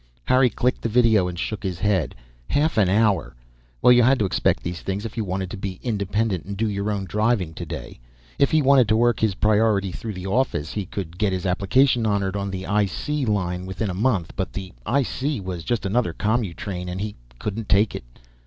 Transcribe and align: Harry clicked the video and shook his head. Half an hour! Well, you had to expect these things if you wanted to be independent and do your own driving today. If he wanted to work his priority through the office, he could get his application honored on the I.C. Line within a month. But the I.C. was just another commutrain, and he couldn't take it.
Harry 0.23 0.49
clicked 0.49 0.81
the 0.81 0.89
video 0.89 1.27
and 1.27 1.37
shook 1.37 1.61
his 1.61 1.77
head. 1.77 2.15
Half 2.49 2.75
an 2.79 2.89
hour! 2.89 3.35
Well, 3.83 3.91
you 3.91 4.01
had 4.01 4.17
to 4.17 4.25
expect 4.25 4.63
these 4.63 4.81
things 4.81 5.05
if 5.05 5.15
you 5.15 5.23
wanted 5.23 5.51
to 5.51 5.57
be 5.57 5.79
independent 5.83 6.43
and 6.45 6.57
do 6.57 6.67
your 6.67 6.89
own 6.89 7.05
driving 7.05 7.53
today. 7.53 7.99
If 8.39 8.49
he 8.49 8.63
wanted 8.63 8.87
to 8.87 8.95
work 8.97 9.19
his 9.19 9.35
priority 9.35 9.91
through 9.91 10.13
the 10.13 10.25
office, 10.25 10.71
he 10.73 10.87
could 10.87 11.19
get 11.19 11.33
his 11.33 11.45
application 11.45 12.07
honored 12.07 12.35
on 12.35 12.49
the 12.49 12.65
I.C. 12.65 13.27
Line 13.27 13.67
within 13.67 13.91
a 13.91 13.93
month. 13.93 14.33
But 14.35 14.53
the 14.53 14.73
I.C. 14.87 15.39
was 15.39 15.63
just 15.63 15.85
another 15.85 16.13
commutrain, 16.13 16.89
and 16.89 16.99
he 16.99 17.15
couldn't 17.37 17.69
take 17.69 17.93
it. 17.93 18.05